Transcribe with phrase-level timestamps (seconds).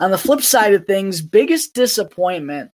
[0.00, 2.70] On the flip side of things, biggest disappointment.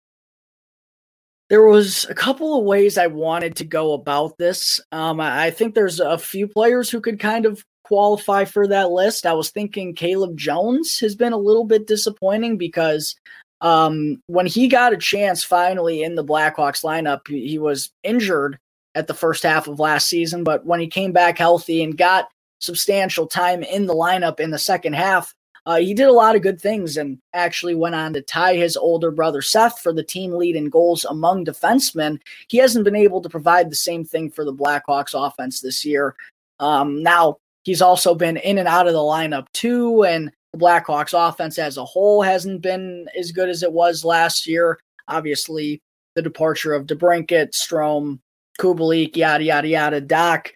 [1.50, 4.80] There was a couple of ways I wanted to go about this.
[4.92, 9.26] Um, I think there's a few players who could kind of qualify for that list.
[9.26, 13.14] I was thinking Caleb Jones has been a little bit disappointing because
[13.60, 18.58] um, when he got a chance finally in the Blackhawks lineup, he, he was injured
[18.94, 22.28] at the first half of last season, but when he came back healthy and got
[22.60, 25.34] substantial time in the lineup in the second half,
[25.66, 28.76] uh, he did a lot of good things and actually went on to tie his
[28.76, 32.20] older brother Seth for the team lead in goals among defensemen.
[32.48, 36.14] He hasn't been able to provide the same thing for the Blackhawks offense this year.
[36.60, 41.14] Um, now, he's also been in and out of the lineup too, and the Blackhawks
[41.16, 44.78] offense as a whole hasn't been as good as it was last year.
[45.08, 45.80] Obviously,
[46.14, 48.18] the departure of DeBrincat, Strome,
[48.60, 50.50] Kubalik, yada, yada, yada, Dach,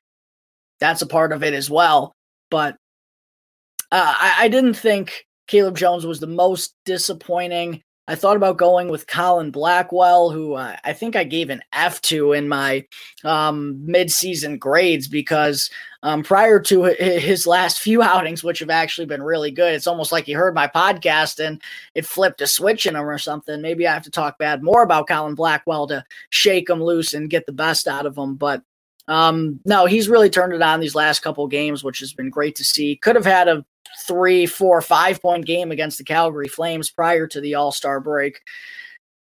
[0.81, 2.13] that's a part of it as well.
[2.51, 2.77] But
[3.91, 7.83] uh, I, I didn't think Caleb Jones was the most disappointing.
[8.09, 12.01] I thought about going with Colin Blackwell, who uh, I think I gave an F
[12.03, 12.87] to in my
[13.23, 15.71] um, midseason grades because
[16.03, 20.11] um, prior to his last few outings, which have actually been really good, it's almost
[20.11, 21.61] like he heard my podcast and
[21.95, 23.61] it flipped a switch in him or something.
[23.61, 27.29] Maybe I have to talk bad more about Colin Blackwell to shake him loose and
[27.29, 28.37] get the best out of him.
[28.37, 28.63] But
[29.07, 32.57] um, no, he's really turned it on these last couple games, which has been great
[32.57, 32.97] to see.
[32.97, 33.67] Could have had a
[34.07, 38.41] three, four, five point game against the Calgary Flames prior to the All Star break.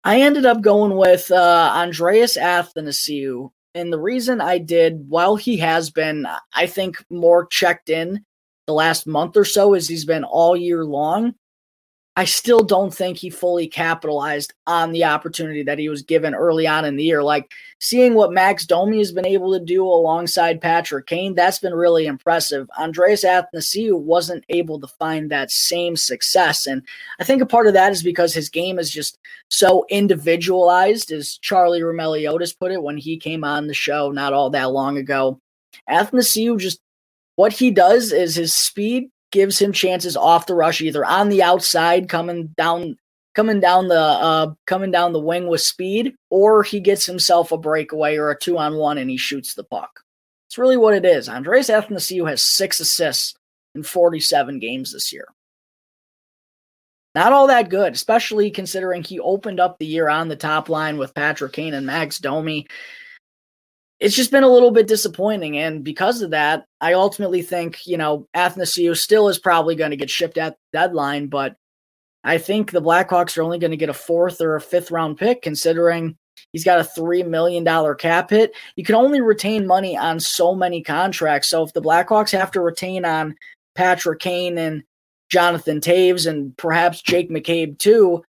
[0.03, 3.52] I ended up going with uh, Andreas Athanasiou.
[3.73, 8.25] And the reason I did, while he has been, I think, more checked in
[8.67, 11.36] the last month or so, as he's been all year long,
[12.17, 16.67] I still don't think he fully capitalized on the opportunity that he was given early
[16.67, 17.23] on in the year.
[17.23, 21.73] Like seeing what Max Domi has been able to do alongside Patrick Kane, that's been
[21.73, 22.70] really impressive.
[22.78, 26.67] Andreas Athanasiou wasn't able to find that same success.
[26.67, 26.84] And
[27.22, 29.17] I think a part of that is because his game is just
[29.48, 34.50] so individualized, as Charlie Roumeliotis put it when he came on the show not all
[34.50, 35.39] that long ago.
[35.89, 36.82] Athanasiou just
[37.38, 41.42] what he does is his speed gives him chances off the rush, either on the
[41.43, 42.97] outside, coming down,
[43.33, 47.58] coming down the uh, coming down the wing with speed, or he gets himself a
[47.58, 50.02] breakaway or a two on one and he shoots the puck.
[50.47, 51.30] It's really what it is.
[51.30, 53.33] Andres Athanasiou has six assists
[53.73, 55.27] in 47 games this year.
[57.15, 60.98] Not all that good, especially considering he opened up the year on the top line
[60.98, 62.67] with Patrick Kane and Max Domi
[64.02, 65.60] it's just been a little bit disappointing.
[65.60, 69.98] And because of that, I ultimately think, you know, Athanasiou still is probably going to
[69.98, 71.56] get shipped at deadline, but
[72.23, 75.17] I think the Blackhawks are only going to get a fourth or a fifth round
[75.17, 76.17] pick considering
[76.52, 77.64] he's got a $3 million
[77.98, 78.54] cap hit.
[78.76, 81.50] You can only retain money on so many contracts.
[81.50, 83.36] So if the Blackhawks have to retain on
[83.76, 84.82] Patrick Kane and
[85.30, 88.23] Jonathan Toews and perhaps Jake McCabe too,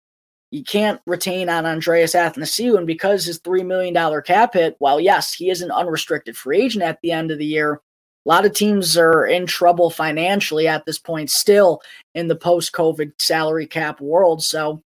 [0.51, 2.77] you can't retain on Andreas Athanasiou.
[2.77, 6.83] And because his $3 million cap hit, while yes, he is an unrestricted free agent
[6.83, 7.81] at the end of the year,
[8.25, 11.81] a lot of teams are in trouble financially at this point, still
[12.15, 14.43] in the post COVID salary cap world.
[14.43, 14.83] So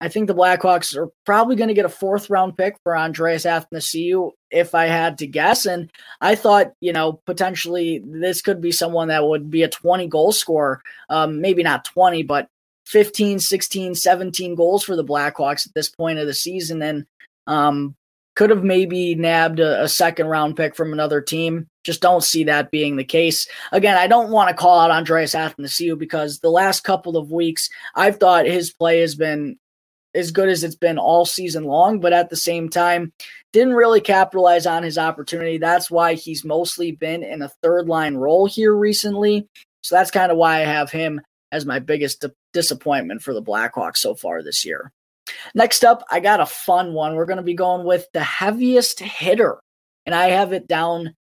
[0.00, 3.44] I think the Blackhawks are probably going to get a fourth round pick for Andreas
[3.44, 5.66] Athanasiou, if I had to guess.
[5.66, 5.90] And
[6.20, 10.32] I thought, you know, potentially this could be someone that would be a 20 goal
[10.32, 10.80] scorer.
[11.10, 12.48] Um, maybe not 20, but
[12.90, 17.06] 15, 16, 17 goals for the Blackhawks at this point of the season and
[17.46, 17.94] um,
[18.34, 21.68] could have maybe nabbed a, a, second round pick from another team.
[21.84, 23.46] Just don't see that being the case.
[23.70, 27.68] Again, I don't want to call out Andreas Athanasiou because the last couple of weeks,
[27.94, 29.56] I've thought his play has been
[30.14, 33.12] as good as it's been all season long, but at the same time,
[33.52, 35.58] didn't really capitalize on his opportunity.
[35.58, 39.46] That's why he's mostly been in a third line role here recently.
[39.82, 41.20] So that's kind of why I have him
[41.52, 44.92] as my biggest di- disappointment for the Blackhawks so far this year.
[45.54, 47.14] Next up, I got a fun one.
[47.14, 49.60] We're going to be going with the heaviest hitter,
[50.06, 51.14] and I have it down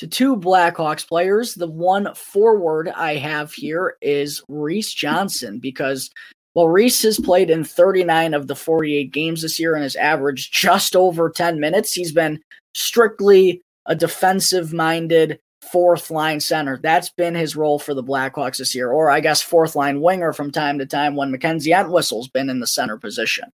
[0.00, 1.54] to two Blackhawks players.
[1.54, 6.10] The one forward I have here is Reese Johnson because
[6.54, 10.52] well, Reese has played in 39 of the 48 games this year and has averaged
[10.52, 11.92] just over 10 minutes.
[11.92, 12.40] He's been
[12.74, 16.78] strictly a defensive minded fourth line center.
[16.82, 20.32] That's been his role for the Blackhawks this year, or I guess fourth line winger
[20.32, 23.50] from time to time when Mackenzie Entwistle's been in the center position.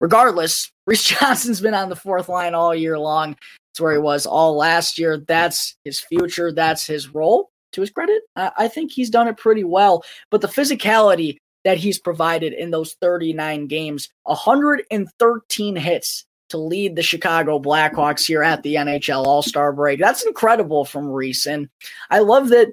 [0.00, 3.36] Regardless, Reese Johnson's been on the fourth line all year long.
[3.72, 5.18] It's where he was all last year.
[5.18, 6.52] That's his future.
[6.52, 7.50] That's his role.
[7.72, 10.02] To his credit, I think he's done it pretty well.
[10.30, 17.02] But the physicality that he's provided in those 39 games, 113 hits to lead the
[17.02, 20.00] Chicago Blackhawks here at the NHL All Star break.
[20.00, 21.46] That's incredible from Reese.
[21.46, 21.68] And
[22.10, 22.68] I love that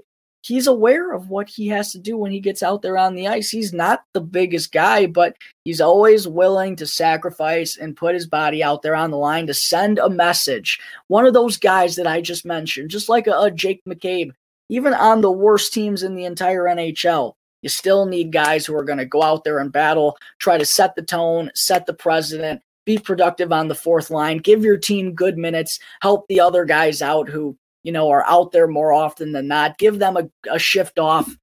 [0.45, 3.27] he's aware of what he has to do when he gets out there on the
[3.27, 3.49] ice.
[3.49, 8.63] He's not the biggest guy, but he's always willing to sacrifice and put his body
[8.63, 10.79] out there on the line to send a message.
[11.07, 14.31] One of those guys that I just mentioned, just like a, a Jake McCabe,
[14.69, 17.33] even on the worst teams in the entire NHL,
[17.63, 20.65] you still need guys who are going to go out there and battle, try to
[20.65, 25.13] set the tone, set the precedent, be productive on the fourth line, give your team
[25.13, 29.31] good minutes, help the other guys out who you know, are out there more often
[29.31, 29.77] than not.
[29.77, 31.37] Give them a, a shift off.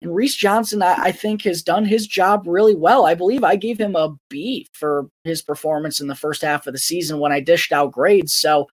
[0.00, 3.06] And Reese Johnson, I, I, think, has done his job really well.
[3.06, 6.74] I believe I gave him a B for his performance in the first half of
[6.74, 8.34] the season when I dished out grades.
[8.34, 8.68] So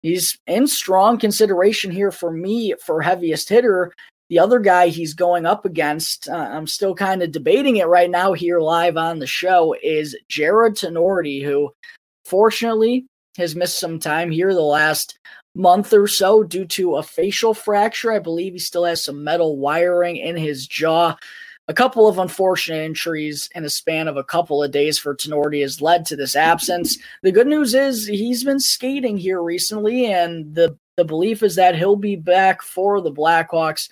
[0.00, 3.92] he's in strong consideration here for me for heaviest hitter.
[4.32, 8.08] The other guy he's going up against, uh, I'm still kind of debating it right
[8.08, 11.70] now here live on the show, is Jarred Tinordi, who
[12.24, 13.04] fortunately
[13.36, 15.18] has missed some time here the last
[15.54, 18.10] month or so due to a facial fracture.
[18.10, 21.14] I believe he still has some metal wiring in his jaw.
[21.68, 25.60] A couple of unfortunate injuries in a span of a couple of days for Tinordi
[25.60, 26.96] has led to this absence.
[27.22, 31.76] The good news is he's been skating here recently, and the, the belief is that
[31.76, 33.90] he'll be back for the Blackhawks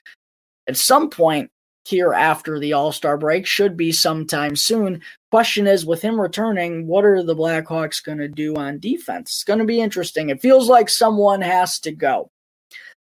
[0.71, 1.51] at some point
[1.85, 5.03] here after the All Star break, should be sometime soon.
[5.33, 9.31] Question is, with him returning, what are the Blackhawks going to do on defense?
[9.31, 10.31] It's going to be interesting.
[10.31, 12.31] It feels like someone has to go.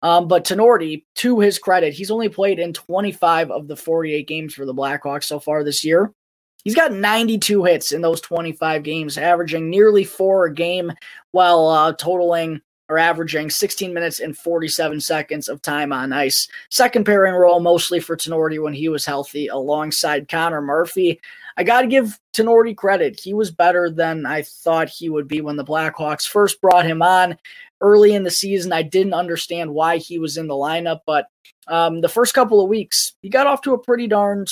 [0.03, 4.55] Um, but Tinordi, to his credit, he's only played in 25 of the 48 games
[4.55, 6.13] for the Blackhawks so far this year.
[6.65, 10.93] He's got 92 hits in those 25 games, averaging nearly four a game,
[11.33, 12.61] while uh, totaling
[12.91, 16.49] are averaging 16 minutes and 47 seconds of time on ice.
[16.71, 21.21] Second pairing role mostly for Tinordi when he was healthy alongside Connor Murphy.
[21.57, 23.21] I got to give Tinordi credit.
[23.21, 27.01] He was better than I thought he would be when the Blackhawks first brought him
[27.01, 27.39] on
[27.81, 28.73] early in the season.
[28.73, 31.27] I didn't understand why he was in the lineup, but
[31.69, 34.47] um, the first couple of weeks, he got off to a pretty darn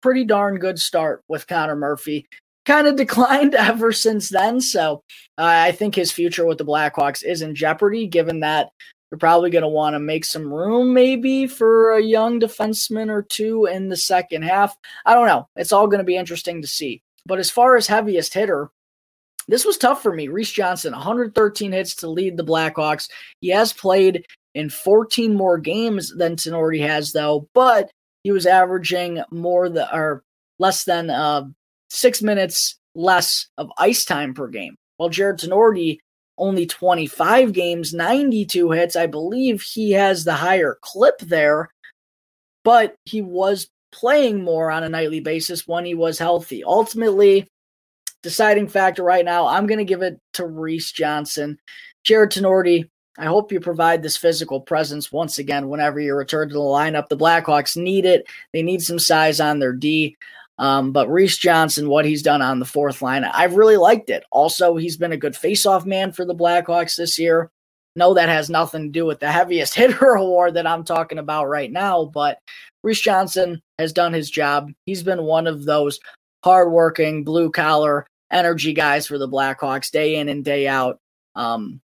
[0.00, 2.28] pretty darn good start with Connor Murphy
[2.68, 4.60] kind of declined ever since then.
[4.60, 5.02] So
[5.38, 8.70] uh, I think his future with the Blackhawks is in jeopardy, given that
[9.10, 13.22] they're probably going to want to make some room maybe for a young defenseman or
[13.22, 14.76] two in the second half.
[15.06, 15.48] I don't know.
[15.56, 17.02] It's all going to be interesting to see.
[17.24, 18.70] But as far as heaviest hitter,
[19.48, 20.28] this was tough for me.
[20.28, 23.08] Reese Johnson, 113 hits to lead the Blackhawks.
[23.40, 27.90] He has played in 14 more games than Tinordi has, though, but
[28.24, 30.22] he was averaging more than or
[30.58, 31.44] less than uh,
[31.88, 34.76] six minutes less of ice time per game.
[34.96, 35.98] While Jarred Tinordi
[36.38, 38.96] only 25 games, 92 hits.
[38.96, 41.68] I believe he has the higher clip there,
[42.64, 46.62] but he was playing more on a nightly basis when he was healthy.
[46.64, 47.46] Ultimately,
[48.22, 51.58] deciding factor right now, I'm going to give it to Reese Johnson.
[52.04, 52.88] Jarred Tinordi,
[53.18, 57.08] I hope you provide this physical presence once again whenever you return to the lineup.
[57.08, 58.26] The Blackhawks need it.
[58.52, 60.16] They need some size on their D.
[60.58, 64.24] Um, but Reese Johnson, what he's done on the fourth line, I've really liked it.
[64.32, 67.50] Also, he's been a good faceoff man for the Blackhawks this year.
[67.94, 71.48] No, that has nothing to do with the heaviest hitter award that I'm talking about
[71.48, 72.38] right now, but
[72.82, 74.70] Reese Johnson has done his job.
[74.86, 76.00] He's been one of those
[76.44, 80.98] hardworking, blue collar energy guys for the Blackhawks day in and day out.
[81.34, 81.80] Um,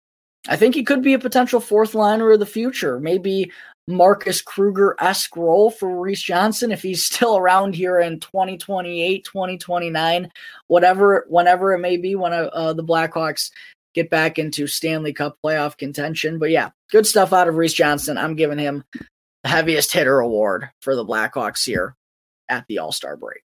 [0.48, 2.98] I think he could be a potential fourth liner of the future.
[2.98, 3.52] Maybe
[3.90, 10.30] Marcus Kruger esque role for Reese Johnson if he's still around here in 2028, 2029,
[10.68, 13.50] whatever, whenever it may be when uh, uh, the Blackhawks
[13.94, 16.38] get back into Stanley Cup playoff contention.
[16.38, 18.18] But yeah, good stuff out of Reese Johnson.
[18.18, 18.84] I'm giving him
[19.42, 21.96] the heaviest hitter award for the Blackhawks here
[22.48, 23.42] at the All Star break.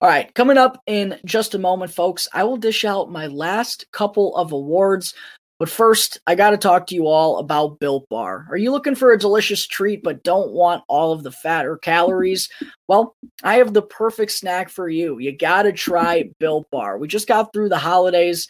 [0.00, 3.84] All right, coming up in just a moment, folks, I will dish out my last
[3.92, 5.14] couple of awards
[5.60, 8.46] but first, I got to talk to you all about Built Bar.
[8.48, 11.76] Are you looking for a delicious treat but don't want all of the fat or
[11.76, 12.48] calories?
[12.88, 15.18] Well, I have the perfect snack for you.
[15.18, 16.96] You got to try Built Bar.
[16.96, 18.48] We just got through the holidays,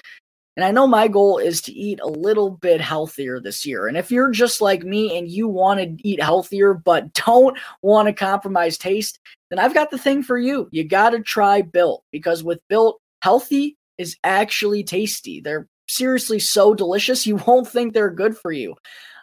[0.56, 3.88] and I know my goal is to eat a little bit healthier this year.
[3.88, 8.06] And if you're just like me and you want to eat healthier but don't want
[8.06, 9.18] to compromise taste,
[9.50, 10.68] then I've got the thing for you.
[10.70, 15.40] You got to try Built because with Built, healthy is actually tasty.
[15.40, 18.74] They're seriously so delicious, you won't think they're good for you.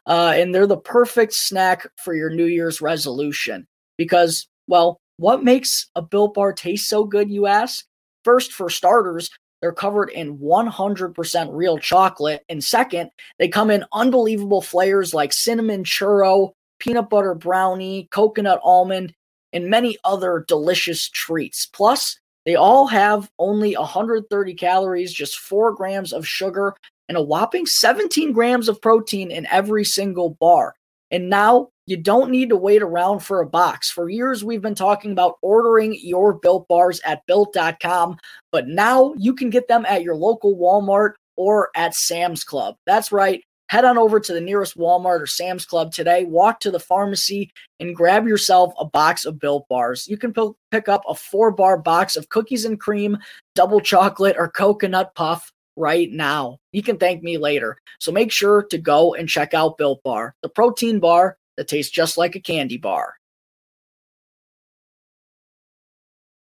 [0.05, 5.89] Uh, and they're the perfect snack for your New Year's resolution because, well, what makes
[5.95, 7.85] a Built Bar taste so good, you ask?
[8.23, 9.29] First, for starters,
[9.61, 12.43] they're covered in 100% real chocolate.
[12.47, 13.09] And second,
[13.39, 19.13] they come in unbelievable flavors like cinnamon churro, peanut butter brownie, coconut almond,
[19.53, 21.65] and many other delicious treats.
[21.65, 26.75] Plus, they all have only 130 calories, just four grams of sugar,
[27.09, 30.73] and a whopping 17 grams of protein in every single bar.
[31.11, 33.91] And now you don't need to wait around for a box.
[33.91, 38.17] For years, we've been talking about ordering your built bars at built.com,
[38.53, 42.75] but now you can get them at your local Walmart or at Sam's Club.
[42.85, 43.43] That's right.
[43.69, 47.51] Head on over to the nearest Walmart or Sam's Club today, walk to the pharmacy,
[47.79, 50.07] and grab yourself a box of Built Bars.
[50.07, 53.17] You can p- pick up a four bar box of cookies and cream,
[53.55, 56.59] double chocolate, or coconut puff right now.
[56.71, 57.77] You can thank me later.
[57.99, 61.91] So make sure to go and check out Built Bar, the protein bar that tastes
[61.91, 63.15] just like a candy bar.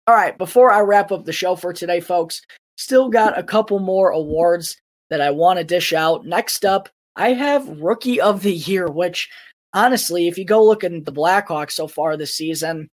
[0.06, 2.40] All right, before I wrap up the show for today, folks,
[2.76, 6.25] still got a couple more awards that I want to dish out.
[6.25, 9.28] Next up, I have Rookie of the Year, which
[9.75, 12.88] honestly, if you go look at the Blackhawks so far this season,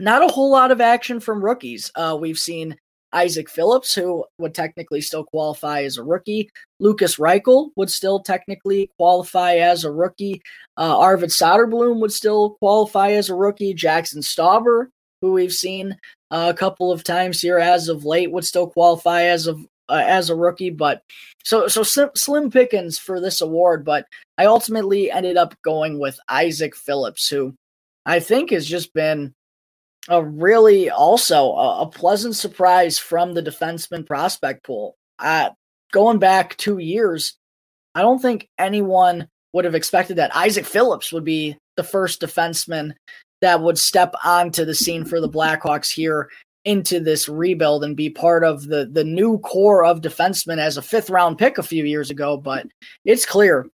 [0.00, 1.90] not a whole lot of action from rookies.
[1.94, 2.76] Uh, we've seen
[3.12, 6.50] Isaak Phillips, who would technically still qualify as a rookie.
[6.80, 10.42] Lukas Reichel would still technically qualify as a rookie.
[10.76, 13.72] Uh, Arvid Soderblom would still qualify as a rookie.
[13.72, 14.88] Jaxson Stauber,
[15.22, 15.96] who we've seen
[16.32, 20.02] uh, a couple of times here as of late, would still qualify as of uh,
[20.06, 20.70] as a rookie.
[20.70, 21.02] But
[21.44, 23.84] so so slim, slim pickings for this award.
[23.84, 24.06] But
[24.38, 27.54] I ultimately ended up going with Isaak Phillips, who
[28.06, 29.34] I think has just been
[30.08, 34.96] a really also a, a pleasant surprise from the defenseman prospect pool.
[35.18, 35.50] Uh,
[35.92, 37.36] going back two years,
[37.94, 42.92] I don't think anyone would have expected that Isaak Phillips would be the first defenseman
[43.40, 46.28] that would step onto the scene for the Blackhawks here
[46.64, 50.82] into this rebuild and be part of the the new core of defensemen as a
[50.82, 52.36] fifth round pick a few years ago.
[52.36, 52.66] But
[53.04, 53.66] it's clear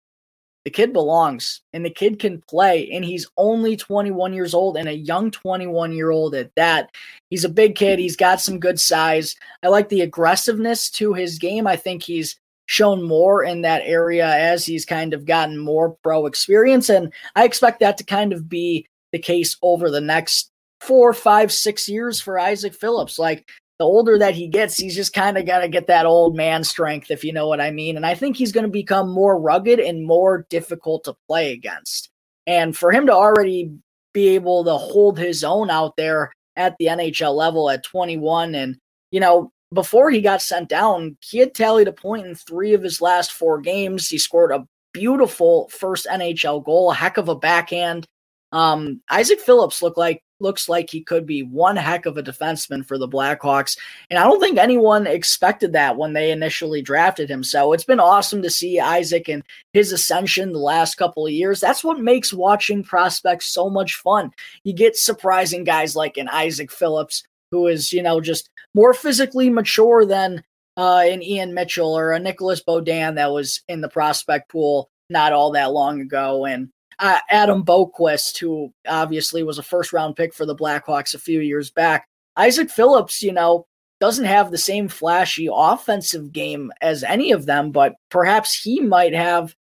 [0.64, 4.88] the kid belongs and the kid can play and he's only 21 years old and
[4.88, 6.90] a young 21 year old at that.
[7.30, 7.99] He's a big kid.
[7.99, 9.35] He's got some good size.
[9.62, 11.66] I like the aggressiveness to his game.
[11.66, 16.25] I think he's shown more in that area as he's kind of gotten more pro
[16.25, 21.12] experience and i expect that to kind of be the case over the next four,
[21.12, 23.18] five, six years for Isaak Phillips.
[23.18, 26.37] Like the older that he gets, he's just kind of got to get that old
[26.37, 27.96] man strength, if you know what I mean.
[27.96, 32.10] And I think he's going to become more rugged and more difficult to play against.
[32.46, 33.72] And for him to already
[34.12, 38.76] be able to hold his own out there at the NHL level at 21, and,
[39.10, 42.82] you know, before he got sent down, he had tallied a point in three of
[42.82, 44.08] his last four games.
[44.08, 48.06] He scored a beautiful first NHL goal, a heck of a backhand.
[48.52, 52.85] Um, Isaak Phillips looked like looks like he could be one heck of a defenseman
[52.85, 53.76] for the Blackhawks.
[54.09, 57.44] And I don't think anyone expected that when they initially drafted him.
[57.44, 59.42] So it's been awesome to see Isaak and
[59.73, 61.61] his ascension the last couple of years.
[61.61, 64.30] That's what makes watching prospects so much fun.
[64.64, 69.50] You get surprising guys like an Isaak Phillips, who is, you know, just more physically
[69.50, 70.42] mature than
[70.76, 75.32] uh, an Ian Mitchell or a Nicolas Beaudin that was in the prospect pool not
[75.32, 76.47] all that long ago.
[76.47, 76.70] And
[77.00, 81.40] uh, Adam Boqvist, who obviously was a first round pick for the Blackhawks a few
[81.40, 82.07] years back.
[82.37, 83.66] Isaak Phillips, you know,
[84.00, 89.14] doesn't have the same flashy offensive game as any of them, but perhaps he might
[89.14, 89.54] have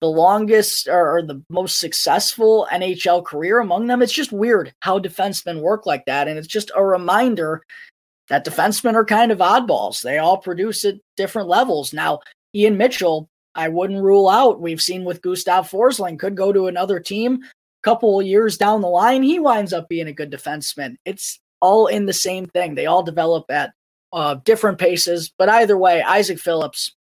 [0.00, 4.00] the longest or, the most successful NHL career among them.
[4.00, 6.26] It's just weird how defensemen work like that.
[6.26, 7.62] And it's just a reminder
[8.28, 10.02] that defensemen are kind of oddballs.
[10.02, 11.92] They all produce at different levels.
[11.92, 12.20] Now,
[12.54, 13.28] Ian Mitchell
[13.60, 14.60] I wouldn't rule out.
[14.60, 17.40] We've seen with Gustav Forsling could go to another team.
[17.42, 20.96] A couple years down the line, he winds up being a good defenseman.
[21.04, 22.74] It's all in the same thing.
[22.74, 23.74] They all develop at
[24.14, 25.30] uh, different paces.
[25.36, 26.94] But either way, Isaak Phillips,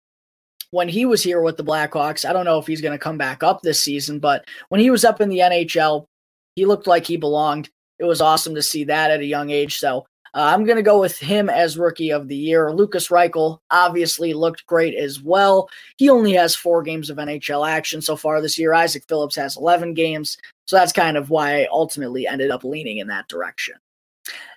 [0.71, 3.19] when he was here with the Blackhawks, I don't know if he's going to come
[3.19, 6.07] back up this season, but when he was up in the NHL,
[6.55, 7.69] he looked like he belonged.
[7.99, 9.77] It was awesome to see that at a young age.
[9.77, 12.71] So uh, I'm going to go with him as rookie of the year.
[12.71, 15.71] Lukas Reichel obviously looked great as well.
[15.97, 18.75] He only has four games of NHL action so far this year.
[18.75, 20.37] Isaak Phillips has 11 games.
[20.67, 23.77] So that's kind of why I ultimately ended up leaning in that direction.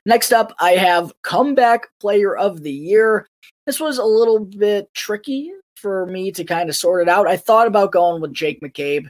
[0.06, 3.26] Next up, I have comeback player of the year.
[3.66, 7.26] This was a little bit tricky for me to kind of sort it out.
[7.26, 9.08] I thought about going with Jake McCabe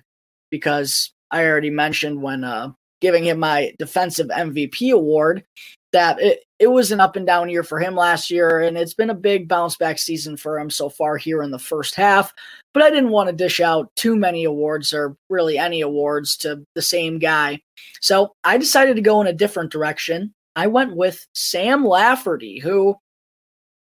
[0.51, 5.43] because I already mentioned when uh, giving him my defensive MVP award
[5.91, 8.93] that it, it was an up and down year for him last year, and it's
[8.93, 12.34] been a big bounce back season for him so far here in the first half.
[12.74, 16.63] But I didn't want to dish out too many awards or really any awards to
[16.75, 17.62] the same guy.
[18.01, 20.34] So I decided to go in a different direction.
[20.55, 22.98] I went with Sam Lafferty, who,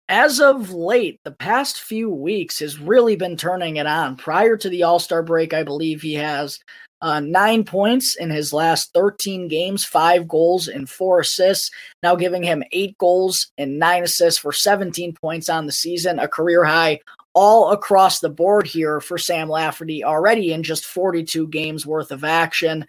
[0.09, 4.17] as of late, the past few weeks, has really been turning it on.
[4.17, 6.59] Prior to the All Star break, I believe he has
[7.01, 11.69] uh, nine points in his last 13 games, five goals and four assists,
[12.01, 16.27] now giving him eight goals and nine assists for 17 points on the season, a
[16.27, 16.99] career high
[17.35, 22.23] all across the board here for Sam Lafferty already in just 42 games worth of
[22.23, 22.85] action.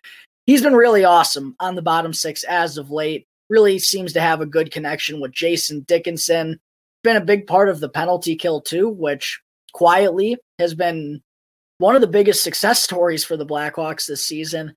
[0.46, 3.26] He's been really awesome on the bottom six as of late.
[3.50, 6.58] Really seems to have a good connection with Jason Dickinson.
[7.02, 9.40] Been a big part of the penalty kill, too, which
[9.72, 11.20] quietly has been
[11.78, 14.74] one of the biggest success stories for the Blackhawks this season.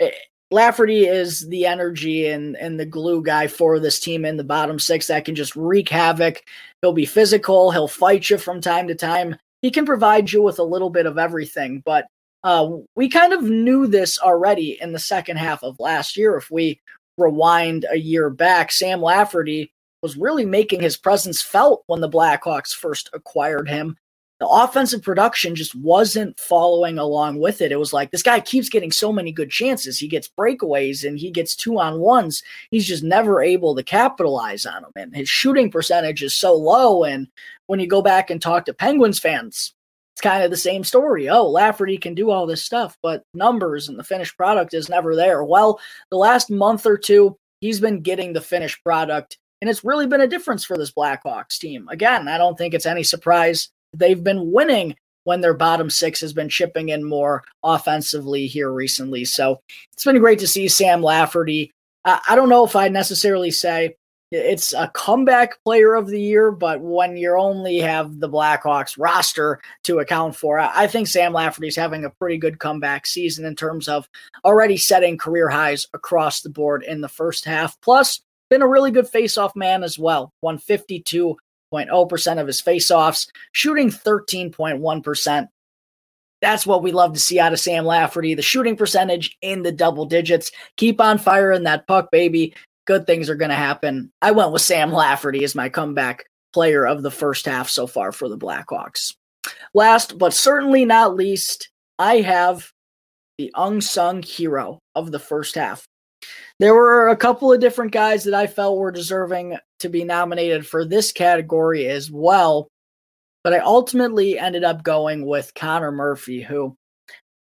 [0.00, 0.10] Eh,
[0.50, 4.78] Lafferty is the energy and, and the glue guy for this team in the bottom
[4.78, 6.42] six that can just wreak havoc.
[6.82, 9.36] He'll be physical, he'll fight you from time to time.
[9.62, 12.06] He can provide you with a little bit of everything, but
[12.44, 16.36] uh, we kind of knew this already in the second half of last year.
[16.36, 16.80] If we
[17.16, 22.74] rewind a year back, Sam Lafferty was really making his presence felt when the Blackhawks
[22.74, 23.96] first acquired him
[24.42, 27.70] the offensive production just wasn't following along with it.
[27.70, 30.00] It was like this guy keeps getting so many good chances.
[30.00, 32.42] He gets breakaways and he gets two on ones.
[32.72, 34.90] He's just never able to capitalize on them.
[34.96, 37.04] And his shooting percentage is so low.
[37.04, 37.28] And
[37.68, 39.74] when you go back and talk to Penguins fans,
[40.16, 41.28] it's kind of the same story.
[41.28, 45.14] Oh, Lafferty can do all this stuff, but numbers and the finished product is never
[45.14, 45.44] there.
[45.44, 45.78] Well,
[46.10, 49.38] the last month or two, he's been getting the finished product.
[49.60, 51.86] And it's really been a difference for this Blackhawks team.
[51.88, 56.32] Again, I don't think it's any surprise they've been winning when their bottom six has
[56.32, 59.24] been chipping in more offensively here recently.
[59.24, 59.60] So
[59.92, 61.70] it's been great to see Sam Lafferty.
[62.04, 63.94] I don't know if I'd necessarily say
[64.32, 69.60] it's a comeback player of the year, but when you only have the Blackhawks roster
[69.84, 73.88] to account for, I think Sam Lafferty's having a pretty good comeback season in terms
[73.88, 74.08] of
[74.44, 77.80] already setting career highs across the board in the first half.
[77.82, 80.32] Plus, been a really good face-off man as well.
[80.40, 81.36] 152
[81.72, 85.48] 0.0% of his faceoffs, shooting 13.1%.
[86.40, 88.34] That's what we love to see out of Sam Lafferty.
[88.34, 90.50] The shooting percentage in the double digits.
[90.76, 92.54] Keep on firing that puck, baby.
[92.84, 94.10] Good things are going to happen.
[94.20, 98.10] I went with Sam Lafferty as my comeback player of the first half so far
[98.10, 99.14] for the Blackhawks.
[99.72, 102.70] Last but certainly not least, I have
[103.38, 105.86] the unsung hero of the first half.
[106.58, 110.66] There were a couple of different guys that I felt were deserving to be nominated
[110.66, 112.68] for this category as well,
[113.42, 116.76] but I ultimately ended up going with Connor Murphy, who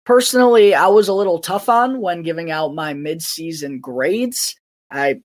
[0.06, 4.56] personally I was a little tough on when giving out my midseason grades.
[4.90, 5.20] I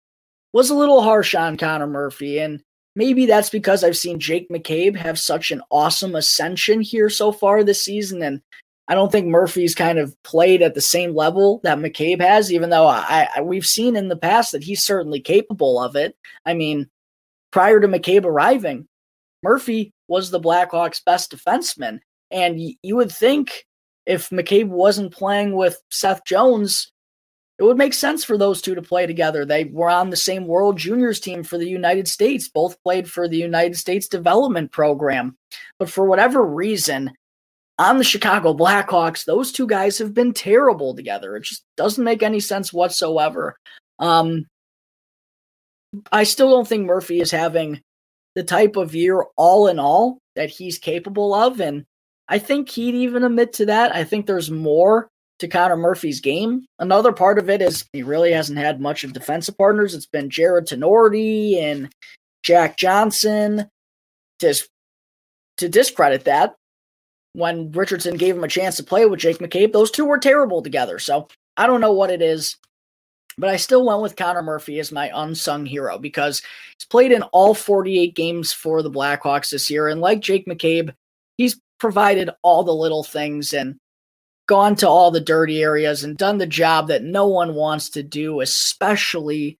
[0.53, 2.61] was a little harsh on Connor Murphy, and
[2.95, 7.63] maybe that's because I've seen Jake McCabe have such an awesome ascension here so far
[7.63, 8.41] this season, and
[8.87, 12.69] I don't think Murphy's kind of played at the same level that McCabe has, even
[12.69, 16.15] though I, I, we've seen in the past that he's certainly capable of it.
[16.45, 16.87] I mean,
[17.51, 18.87] prior to McCabe arriving,
[19.41, 23.65] Murphy was the Blackhawks' best defenseman, and y- you would think
[24.05, 26.91] if McCabe wasn't playing with Seth Jones,
[27.57, 29.45] it would make sense for those two to play together.
[29.45, 33.27] They were on the same World Juniors team for the United States, both played for
[33.27, 35.37] the United States Development Program.
[35.79, 37.13] But for whatever reason,
[37.77, 41.35] on the Chicago Blackhawks, those two guys have been terrible together.
[41.35, 43.57] It just doesn't make any sense whatsoever.
[43.99, 44.45] Um,
[46.11, 47.81] I still don't think Murphy is having
[48.35, 51.59] the type of year all in all that he's capable of.
[51.59, 51.85] And
[52.27, 53.95] I think he'd even admit to that.
[53.95, 55.09] I think there's more
[55.39, 56.65] to Connor Murphy's game.
[56.79, 59.93] Another part of it is he really hasn't had much of defensive partners.
[59.93, 61.93] It's been Jarred Tinordi and
[62.43, 63.69] Jack Johnson.
[64.39, 64.53] To,
[65.57, 66.55] to discredit that,
[67.35, 70.61] when Richardson gave him a chance to play with Jake McCabe, those two were terrible
[70.61, 70.99] together.
[70.99, 72.55] So I don't know what it is,
[73.37, 76.41] but I still went with Connor Murphy as my unsung hero because
[76.77, 79.89] he's played in all 48 games for the Blackhawks this year.
[79.89, 80.93] And like Jake McCabe,
[81.37, 83.75] he's provided all the little things and
[84.47, 88.03] gone to all the dirty areas and done the job that no one wants to
[88.03, 89.57] do, especially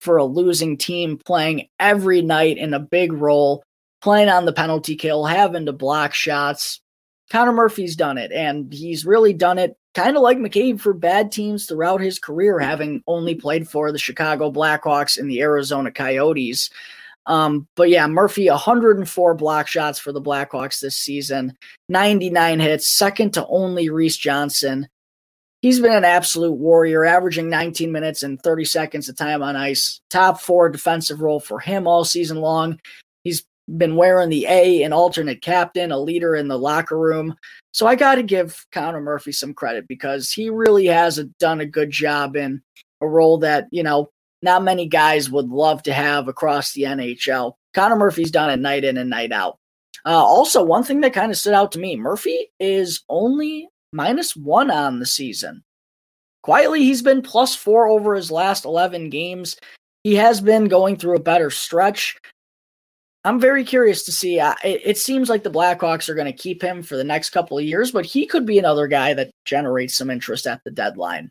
[0.00, 3.62] for a losing team playing every night in a big role,
[4.00, 6.80] playing on the penalty kill, having to block shots,
[7.30, 11.32] Connor Murphy's done it, and he's really done it kind of like McCabe for bad
[11.32, 16.70] teams throughout his career, having only played for the Chicago Blackhawks and the Arizona Coyotes.
[17.26, 21.56] Um, but yeah, Murphy, 104 block shots for the Blackhawks this season,
[21.88, 24.88] 99 hits, second to only Reese Johnson.
[25.60, 30.00] He's been an absolute warrior, averaging 19 minutes and 30 seconds of time on ice.
[30.08, 32.78] Top four defensive role for him all season long.
[33.76, 37.36] Been wearing the A, an alternate captain, a leader in the locker room.
[37.72, 41.60] So I got to give Connor Murphy some credit because he really has a, done
[41.60, 42.62] a good job in
[43.00, 44.10] a role that, you know,
[44.42, 47.54] not many guys would love to have across the NHL.
[47.74, 49.58] Connor Murphy's done it night in and night out.
[50.04, 54.36] Uh, also, one thing that kind of stood out to me Murphy is only minus
[54.36, 55.62] one on the season.
[56.42, 59.56] Quietly, he's been plus four over his last 11 games.
[60.04, 62.16] He has been going through a better stretch.
[63.24, 64.40] I'm very curious to see.
[64.40, 67.30] Uh, it, it, seems like the Blackhawks are going to keep him for the next
[67.30, 70.70] couple of years, but he could be another guy that generates some interest at the
[70.70, 71.30] deadline.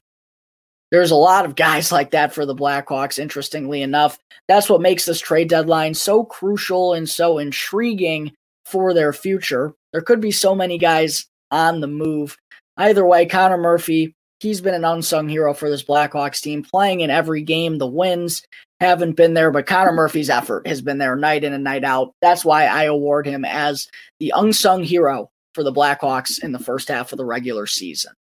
[0.91, 4.17] There's a lot of guys like that for the Blackhawks, interestingly enough.
[4.47, 8.33] That's what makes this trade deadline so crucial and so intriguing
[8.65, 9.73] for their future.
[9.93, 12.37] There could be so many guys on the move.
[12.75, 17.09] Either way, Connor Murphy, he's been an unsung hero for this Blackhawks team, playing in
[17.09, 17.77] every game.
[17.77, 18.43] The wins
[18.79, 22.13] haven't been there, but Connor Murphy's effort has been there night in and night out.
[22.21, 23.87] That's why I award him as
[24.19, 28.13] the unsung hero for the Blackhawks in the first half of the regular season.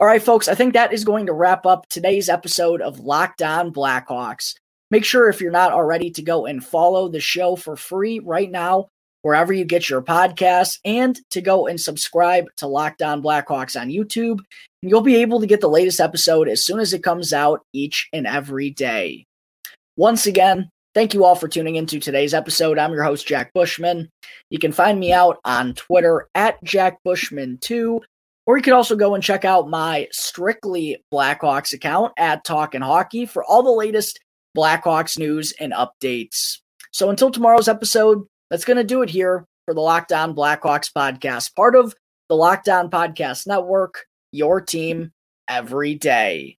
[0.00, 3.42] All right, folks, I think that is going to wrap up today's episode of Locked
[3.42, 4.54] On Blackhawks.
[4.92, 8.50] Make sure if you're not already to go and follow the show for free right
[8.50, 8.88] now,
[9.22, 13.88] wherever you get your podcasts, and to go and subscribe to Locked On Blackhawks on
[13.88, 14.38] YouTube.
[14.82, 17.66] And you'll be able to get the latest episode as soon as it comes out
[17.72, 19.26] each and every day.
[19.98, 22.78] Once again, thank you all for tuning into today's episode.
[22.78, 24.08] I'm your host, Jack Bushman.
[24.48, 27.98] You can find me out on Twitter at Jack Bushman2
[28.46, 33.26] or you could also go and check out my strictly Blackhawks account at Talkin' Hockey
[33.26, 34.20] for all the latest
[34.56, 36.58] Blackhawks news and updates.
[36.92, 40.92] So until tomorrow's episode, that's going to do it here for the Locked On Blackhawks
[40.96, 41.92] podcast, part of
[42.28, 45.10] the Locked On Podcast Network, your team
[45.48, 46.57] every day.